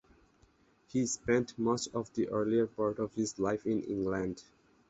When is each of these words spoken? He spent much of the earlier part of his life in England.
He 0.87 1.05
spent 1.05 1.59
much 1.59 1.87
of 1.93 2.11
the 2.15 2.27
earlier 2.29 2.65
part 2.65 2.97
of 2.97 3.13
his 3.13 3.37
life 3.37 3.67
in 3.67 3.83
England. 3.83 4.41